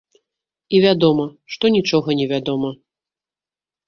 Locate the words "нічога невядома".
1.75-2.71